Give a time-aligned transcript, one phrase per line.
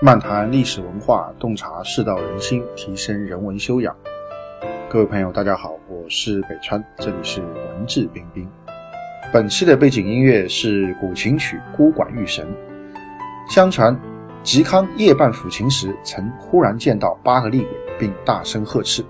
[0.00, 3.92] 漫谈历史文化，洞察世道人心，提升人文修养。
[4.88, 8.48] 各位朋友，大家好，我是北川，这里是文质彬彬。
[9.32, 12.46] 本期的背景音乐是古琴曲《孤馆遇神》。
[13.52, 13.98] 相传，
[14.44, 17.68] 嵇康夜半抚琴时，曾忽然见到八个厉鬼，
[17.98, 19.04] 并大声呵斥。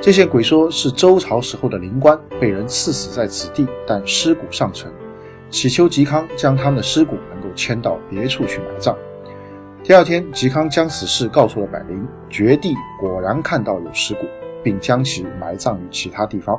[0.00, 4.94] 这些鬼说是周朝时候的灵官被人刺死在此地，但尸骨尚存，
[5.50, 8.96] 祈求嵇康将他们的尸骨能够迁到别处去埋葬。
[9.84, 14.22] 第二天，嵇康将此事告诉了百灵，绝地果然看到有尸骨，
[14.62, 16.58] 并将其埋葬于其他地方。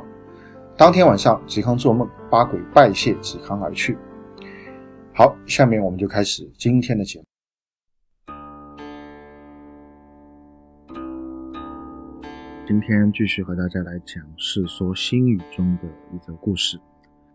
[0.76, 3.98] 当天晚上，嵇康做梦，八鬼拜谢嵇康而去。
[5.12, 7.24] 好，下面我们就开始今天的节目。
[12.64, 16.78] 今天继续和大家来讲《世说新语》中的一则故事。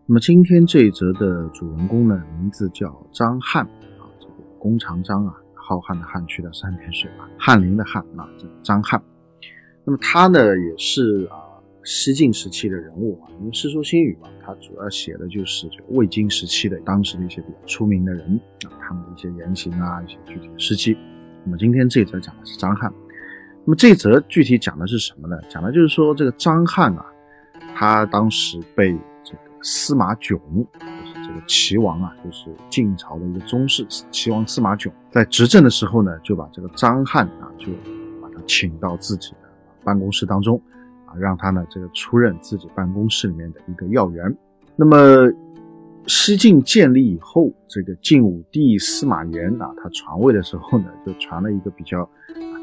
[0.06, 3.66] 那么今天这一则的主人公呢，名字叫张翰
[4.00, 5.34] 啊，这个弓长张啊。
[5.62, 9.00] 浩瀚的汉去掉三点水啊，翰林的翰啊，这张翰。
[9.84, 11.36] 那么他呢，也是啊。
[11.84, 13.26] 西晋时期的人物啊。
[13.40, 20.96] 因为《世说新语》嘛，它主要写的就是这个魏晋时期的当时的一些比较出名的人啊，他们的一些言行啊，一些具体的事迹。
[21.44, 22.88] 那么今天这则讲的是张翰。
[23.64, 25.36] 那么这则具体讲的是什么呢？
[25.48, 27.04] 讲的就是说这个张翰啊，
[27.74, 30.40] 他当时被这个司马囧。
[31.26, 37.66] 这个齐王啊，就是晋朝的一个宗室，齐王司马炯在执政的时候呢，就把这个张翰啊，就
[38.20, 39.48] 把他请到自己的
[39.84, 40.60] 办公室当中，
[41.06, 44.36] 啊，让他呢这个出任自己办公室里面的一个要员。
[44.76, 45.30] 那么
[46.06, 52.08] 西晋建立以后，这个晋武帝司马炎啊，他传位的时候呢，就传了一个比较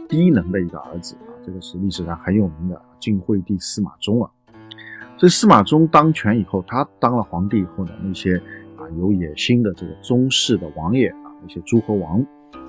[0.08, 4.30] 低能的一个儿子啊，这个是历史上很有名的晋惠帝司马衷啊。
[5.20, 8.38] 所以司马衷当权以后，他当了皇帝以后呢，那些
[8.78, 8.88] 啊。
[8.98, 12.20] 有野心的这个宗室的王爷啊，那些诸侯王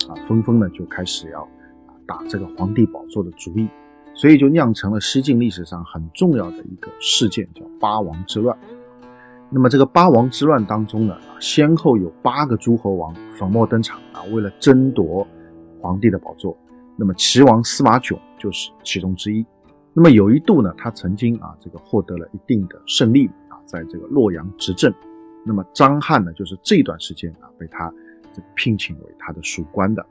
[0.07, 1.49] 啊，纷纷呢就开始要
[2.07, 3.67] 打这个皇帝宝座的主意，
[4.13, 8.55] 所以就酿成了西晋历史上很重要的一个事件，叫八王之乱。
[9.49, 15.27] 那么这个八王之乱当中呢，先后有八个诸侯王粉墨登场啊，为了争夺
[15.81, 16.55] 皇帝的宝座。
[16.97, 19.47] 那么齐王司马囧就是其中之一。
[20.03, 24.91] 那么有一度呢，他曾经啊这个获得了一定的胜利啊，在这个洛阳执政。
[25.45, 27.93] 那么张翰呢，就是这段时间啊，被他
[28.33, 30.03] 这聘请为他的属官的。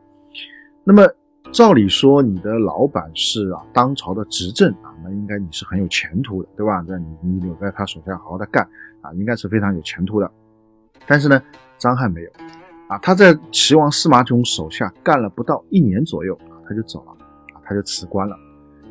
[0.83, 1.07] 那么
[1.51, 6.85] 照理说，你的老板是啊，当朝的执政啊，那应该你是很有前途的，对吧？
[6.87, 8.63] 那你你留在他手下好好的干
[9.01, 10.31] 啊，应该是非常有前途的。
[11.07, 11.41] 但是呢，
[11.79, 12.29] 张翰没有
[12.89, 17.17] 啊，他在齐王司马囧手下干了不到一年左右啊，他就走了，
[17.63, 18.37] 他就辞官了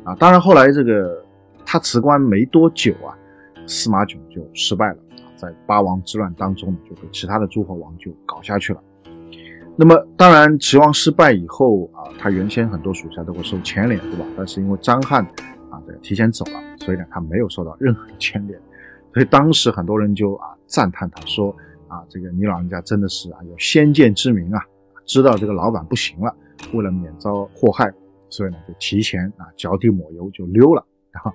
[0.03, 0.15] 啊。
[0.15, 1.23] 当然后来这个
[1.65, 3.15] 他辞官没多久啊，
[3.67, 4.97] 司马囧就失败了。
[5.35, 8.83] 在八王之乱当中，就被其他的诸侯王就搞下去了。
[9.77, 14.25] 那么，当然齐王失败以后啊，他原先很多属下都会受牵连，对吧？
[14.35, 15.23] 但是因为张翰
[15.69, 18.59] 啊这个提前走了，所以呢，他没有受到任何牵连。
[19.13, 21.55] 所以当时很多人就啊赞叹他说
[21.87, 24.61] 啊，这个你老人家真的是啊有先见之明啊，
[25.05, 26.35] 知道这个老板不行了，
[26.73, 27.89] 为了免遭祸害，
[28.29, 30.85] 所以呢就提前啊脚底抹油就溜了。
[31.11, 31.33] 啊，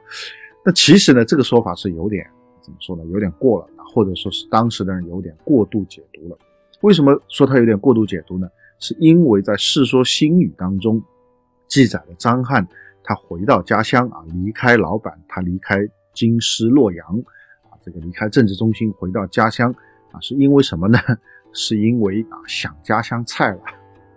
[0.64, 2.26] 那其实呢这个说法是有点
[2.60, 3.04] 怎么说呢？
[3.12, 3.68] 有点过了。
[3.94, 6.36] 或者说是当时的人有点过度解读了。
[6.80, 8.48] 为什么说他有点过度解读呢？
[8.80, 11.00] 是因为在《世说新语》当中
[11.68, 12.66] 记载了张翰
[13.04, 15.78] 他回到家乡啊，离开老板，他离开
[16.12, 17.06] 京师洛阳
[17.70, 19.72] 啊，这个离开政治中心回到家乡
[20.10, 20.98] 啊，是因为什么呢？
[21.54, 23.62] 是因为啊想家乡菜了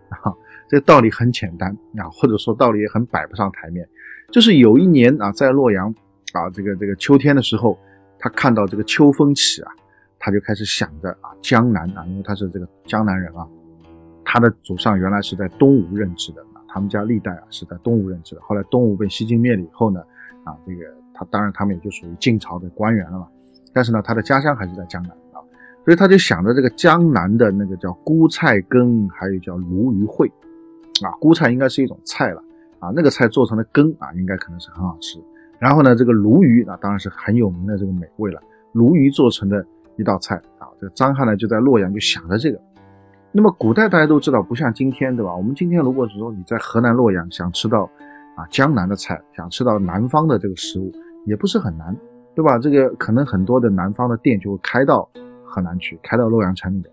[0.09, 0.33] 啊。
[0.67, 3.87] 这个道理很简单啊，或者说道理也很摆不上台面。
[4.31, 5.93] 就是有一年啊，在洛阳
[6.33, 7.77] 啊，这个这个秋天的时候。
[8.19, 9.71] 他看到这个秋风起啊，
[10.17, 13.47] 他就开始想着啊，江南啊，因为他是这个江南人啊，
[14.25, 18.41] 他的祖上原来是在东吴任职的，他们家历代啊是在东吴任职的。
[18.41, 19.99] 后来东吴被西晋灭了以后呢，
[20.45, 20.81] 啊，这个
[21.13, 23.27] 他当然他们也就属于晋朝的官员了嘛。
[23.71, 25.37] 但是呢，他的家乡还是在江南啊，
[25.85, 30.27] 所以他就想着这个江南的那个叫菇菜羹，还有叫鲈鱼烩
[31.05, 32.41] 啊，菇菜应该是一种菜了
[32.79, 35.19] 啊，那个菜做成的羹啊，应该可能是很好吃。
[35.59, 38.41] 然后呢，这个鲈鱼啊，当然是很有名的这个美味了。
[38.73, 39.65] 鲈鱼做成的
[39.97, 42.59] 一道菜啊，这个张翰呢就在洛阳就想着这个。
[43.31, 45.35] 那么古代大家都知道，不像今天，对吧？
[45.35, 47.89] 我们今天如果是说你在河南洛阳想吃到
[48.35, 50.91] 啊江南的菜，想吃到南方的这个食物，
[51.25, 51.95] 也不是很难，
[52.35, 52.57] 对吧？
[52.59, 55.09] 这个可能很多的南方的店就会开到
[55.43, 56.85] 河南去，开到洛阳城里面。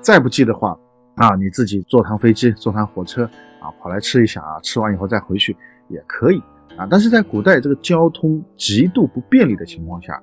[0.00, 0.78] 再不济的话
[1.18, 3.24] 啊，你自己坐趟飞机，坐趟火车
[3.60, 5.56] 啊，跑来吃一下啊，吃完以后再回去
[5.88, 6.40] 也可以。
[6.76, 10.14] 啊，但是在古代这个交通极度不便利的情况下，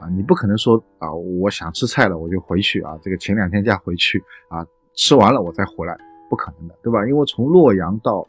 [0.00, 4.18] 啊，你不可能说啊，我想吃菜了我就回去啊，这个请两天假回去
[4.48, 4.64] 啊，
[4.94, 5.94] 吃完了我再回来
[6.30, 7.06] 不可能的，对吧？
[7.06, 8.26] 因为从洛阳到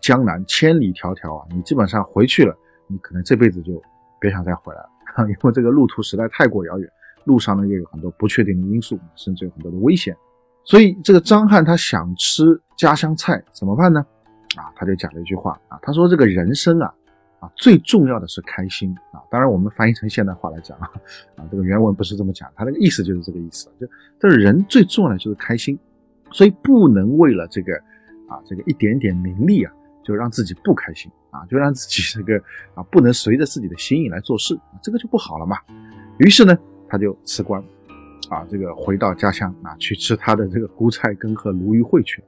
[0.00, 3.82] 江南千里迢迢啊，你基本上回去了，你可能这辈子就
[4.20, 4.88] 别想再回来了，
[5.28, 6.88] 因为这个路途实在太过遥远，
[7.24, 10.16] 路上呢又有很多不确定的因素，甚至有很多的危险。
[10.66, 12.44] 所以这个张翰他想吃
[12.76, 14.04] 家乡菜怎么办呢？
[14.56, 16.92] 啊，他就讲了一句话啊，他说这个人生啊。
[17.38, 19.20] 啊，最重要的是开心啊！
[19.30, 20.90] 当然，我们翻译成现代话来讲啊，
[21.36, 23.70] 啊，这个原文不是这么讲，他那个意思就是这个意思。
[23.78, 23.86] 就
[24.18, 25.78] 但是人最重要的就是开心，
[26.30, 27.74] 所以不能为了这个
[28.26, 29.70] 啊，这个一点点名利啊，
[30.02, 32.42] 就让自己不开心啊，就让自己这个
[32.74, 35.58] 啊，不能随着自己的心意来做事，这个就不好了嘛。
[36.16, 36.56] 于是呢，
[36.88, 37.62] 他就辞官，
[38.28, 42.22] 啊，这个回到家乡啊，去吃他的这个菇菜羹和鲈鱼烩去。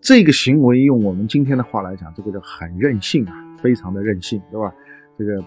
[0.00, 3.34] 这个行为用我们今天的话来讲，这个就很任性啊。
[3.62, 4.74] 非常的任性，对吧？
[5.16, 5.40] 这个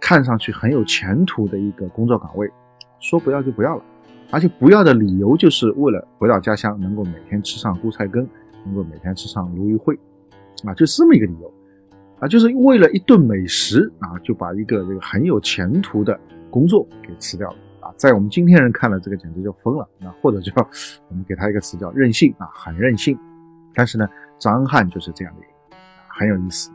[0.00, 2.50] 看上去很有前途的一个工作岗位，
[2.98, 3.82] 说不要就不要了，
[4.30, 8.26] 而且不要的理由就是为了回到家乡能够每天吃上菇菜羹，
[8.64, 9.98] 能够每天吃上鲈鱼烩，
[10.64, 11.52] 啊，就是这么一个理由，
[12.20, 16.18] 啊，就是为了一顿美食啊，就把一个这个很有前途的
[16.48, 17.56] 工作给辞掉了
[17.96, 20.52] 在我们今天人看来，这个简直就疯了那，或者叫
[21.08, 23.18] 我们给他一个词叫任性啊，很任性。
[23.74, 24.08] 但是呢，
[24.38, 26.70] 张翰就是这样的一个人，很有意思。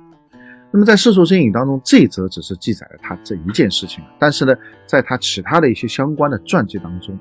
[0.72, 4.56] 那么在《世说新语》当中，这则只是记载了他这一件事情，但是呢，
[4.88, 7.14] 在他其他的一些相关的传记当中，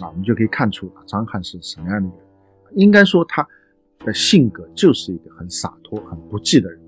[0.00, 2.16] 啊，我们就可以看出啊张翰是什么样的人。
[2.74, 3.46] 应该说他
[4.00, 6.80] 的性格就是一个很洒脱、很不羁的人。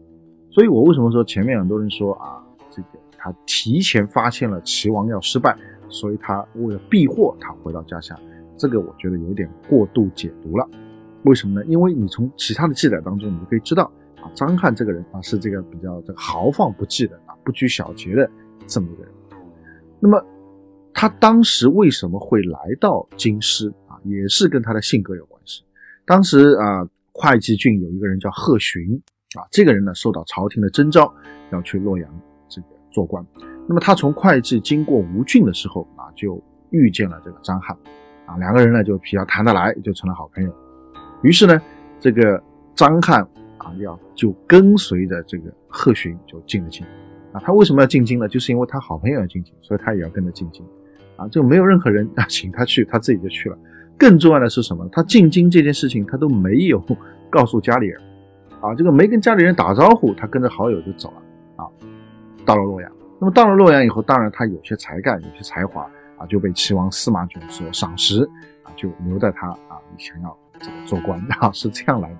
[0.51, 5.57] 所以我为什么说前面很多人说啊，这个他提前发现了齐王要失败，
[5.89, 8.19] 所以他为了避祸，他回到家乡，
[8.57, 10.69] 这个我觉得有点过度解读了。
[11.25, 11.67] 为什么呢？
[11.67, 13.91] 因为你从其他的记载当中，你就可以知道。
[14.21, 18.29] 啊，张翰这个人啊，是这个比较这个豪放不羁的啊，不拘小节的
[18.67, 19.13] 这么一个人。
[20.01, 20.21] 那么
[20.93, 23.97] 他当时为什么会来到京师啊？
[24.05, 25.63] 也是跟他的性格有关系。
[26.05, 29.01] 当时啊，会稽郡有一个人叫贺询
[29.37, 31.15] 啊，这个人呢受到朝廷的征召，
[31.53, 32.11] 要去洛阳
[32.49, 33.25] 这个做官。
[33.69, 37.77] 那么他从会稽经过吴郡的时候啊，就遇见了这个张翰
[38.27, 40.53] 啊，两个人呢就比较谈得来，就成了好朋友。
[41.23, 41.61] 于是呢，
[42.01, 42.43] 这个
[42.75, 43.25] 张翰。
[43.59, 46.87] 啊，要就跟随着这个贺询就进了京，
[47.33, 48.29] 啊，他为什么要进京呢？
[48.29, 50.65] 就是因为他好朋友要进京，所以他也要跟着进京，
[51.17, 53.59] 啊，就没有任何人啊请他去，他自己就去了。
[53.99, 54.89] 更重要的是什么？
[54.93, 56.81] 他进京这件事情他都没有
[57.29, 58.01] 告诉家里人，
[58.61, 61.67] 啊，这个没跟家里人打招呼，他跟着好友就走了，啊，
[62.47, 62.91] 到了洛阳。
[63.21, 65.83] 那么到了洛阳以后，当然他有些才干，有些才华，
[66.17, 68.23] 啊，就被齐王司马囧所赏识，
[68.63, 72.19] 啊，就留在他啊，想要这个做官啊， 是这样来的。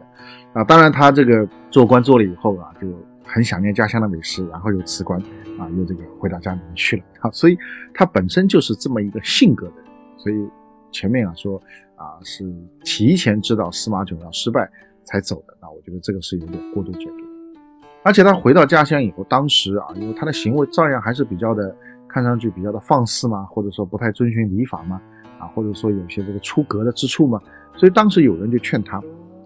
[0.55, 2.89] 啊，当然他这个做官做了以后啊，就
[3.25, 5.21] 很想念家乡的美食，然后又辞官
[5.59, 7.57] 啊，又这个回到家里面去了 啊，所以
[7.95, 9.85] 他本身就是这么一个性格的人。
[10.17, 10.51] 所以
[10.91, 11.63] 前面啊说
[11.95, 12.45] 啊是
[12.83, 14.69] 提前知道司马囧要失败
[15.05, 17.28] 才走的，那我觉得这个是有点过度解读。
[18.03, 21.75] 而且他回到家乡以后，当时啊，因为他的行为照样还是比较的，
[22.09, 25.01] 看上去比较的放肆嘛，或者说不太遵循礼法嘛，
[25.39, 27.41] 啊，或者说有些这个出格的之处嘛，
[27.75, 29.03] 所以当时有人就劝他，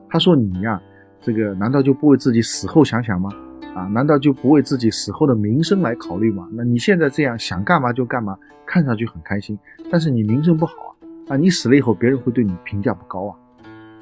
[0.09, 0.81] 他说你呀。
[1.25, 3.31] 这个难道就不为自己死后想想吗？
[3.77, 6.49] 啊，难道就不为自己死后的名声来考虑吗？
[6.51, 9.57] 那你现在这样想干嘛就干嘛，看上去很开心，
[9.89, 10.91] 但是你名声不好啊！
[11.29, 13.39] 啊，你死了以后，别人会对你评价不高啊！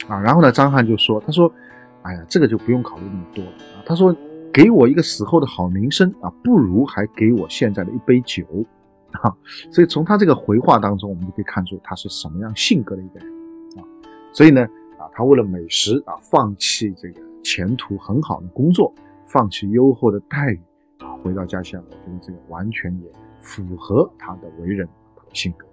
[0.08, 1.52] 啊，然后呢，张翰就说：“他说，
[2.00, 3.84] 哎呀，这个就不用考虑那么多了啊。
[3.84, 4.16] 他说，
[4.52, 8.44] 给我一个死后的好名声啊，不如还给我现在的一杯酒
[9.22, 9.34] 啊。
[9.70, 13.28] 所以从他这个回话当中，我们就可以看出他是什么样性格的一个人
[13.76, 13.84] 啊。
[14.32, 14.66] 所以呢。”
[15.00, 18.92] 啊，他为了美食啊，放弃这个前途很好的工作，
[19.24, 20.60] 放弃优厚的待遇
[20.98, 23.10] 啊，回到家乡，我觉得这个完全也
[23.40, 24.86] 符合他的为人
[25.16, 25.66] 他的性格。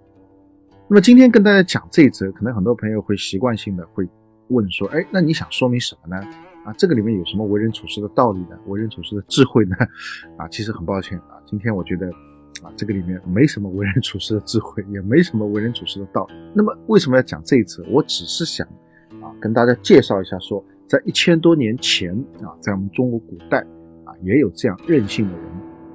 [0.88, 4.08] 那么今天跟大家讲这一则，可能很多朋友会习惯性的会
[4.46, 6.26] 问说，哎，那你想说明什么呢？
[6.68, 8.58] 啊，这个里面有什么为人处事的道理呢？
[8.66, 9.74] 为人处事的智慧呢？
[10.36, 12.06] 啊，其实很抱歉啊，今天我觉得
[12.62, 16.34] 啊，这个里面没什么为人处事的智慧，也没什么为人处事的道理。
[16.54, 17.82] 那么为什么要讲这一则？
[17.88, 18.68] 我只是想。
[19.22, 23.60] 啊，跟大家介绍一下，说在一千多年前啊，在我们中国古代
[24.04, 25.42] 啊，也有这样任性的人。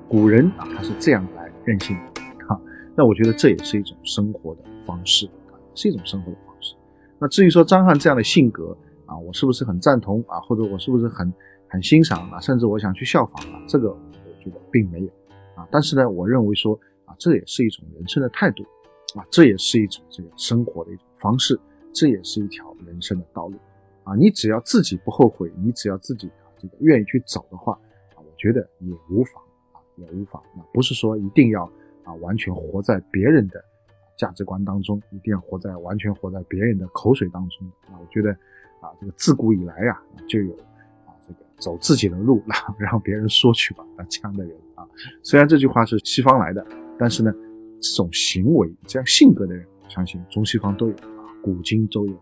[0.10, 2.22] 古人啊，他是这样来任性的。
[2.48, 2.60] 哈，
[2.96, 6.74] 那我觉得这也是一种生活的方式啊，是一种生活的方式。
[7.20, 8.76] 那至于说张翰这样的性格
[9.14, 10.40] 啊，我是不是很赞同啊？
[10.40, 11.32] 或者我是不是很
[11.68, 12.40] 很欣赏啊？
[12.40, 13.62] 甚至我想去效仿啊？
[13.68, 15.08] 这个我觉得并没有
[15.56, 15.68] 啊。
[15.72, 18.64] 但是呢，我认为说啊，这也是一种人生的态度
[19.16, 21.60] 啊，这也是一种这个生活的一种方式。
[21.96, 23.56] 这也是一条人生的道路，
[24.04, 27.74] 啊，你只要自己不后悔，你只要自己啊这个愿意去走的话，
[28.16, 29.44] 啊，我觉得也无妨，
[29.74, 30.42] 啊，也无妨。
[30.58, 31.66] 那不是说一定要
[32.04, 33.64] 啊完全活在别人的
[34.18, 37.68] 价值观当中，一定要活在完全活在别人的口水当中。
[37.86, 38.36] 啊，我觉得
[38.84, 39.98] 啊，这个自古以来啊
[40.28, 40.54] 就有
[41.06, 44.86] 啊这个走自己的路，让让别人说去吧啊这样的人啊。
[45.22, 46.66] 虽然这句话是西方来的，
[47.00, 47.34] 但是呢，
[47.80, 52.14] 这种行为、这样性格的人，相信中西方都有啊，古今都有。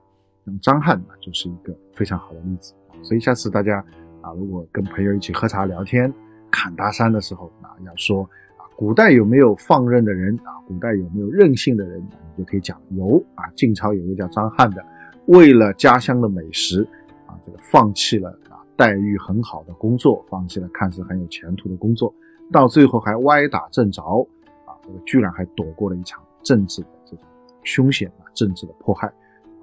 [0.43, 2.73] 那么张翰呢，就是一个非常好的例子。
[3.01, 3.83] 所以下次大家
[4.21, 6.13] 啊，如果跟朋友一起喝茶聊天、
[6.51, 8.23] 侃大山的时候啊，要说
[8.57, 8.65] 啊。
[8.75, 10.57] 古代有没有放任的人啊？
[10.67, 11.99] 古代有没有任性的人？
[12.35, 13.45] 你就可以讲有啊。
[13.55, 14.83] 晋朝有个叫张翰的，
[15.31, 16.85] 为了家乡的美食
[17.25, 22.13] 啊，这个放弃了啊待遇很好的工作，放弃了看似很有前途的工作，
[22.51, 24.01] 到最后还歪打正着
[24.65, 27.25] 啊，这个居然还躲过了一场政治的这种
[27.63, 29.11] 凶险啊，政治的迫害。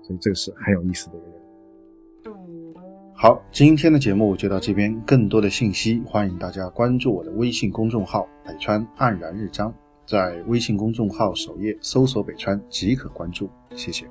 [0.02, 2.34] 所以这个是很有意思的一个人。
[3.14, 4.98] 好，今天的节目就到这边。
[5.04, 9.74] 更多的信息，欢迎大家关注我的微信公众号“北川黯然日章”。
[10.06, 13.50] 在微信公众号首页搜索“北川”即可关注。
[13.74, 14.06] 谢谢。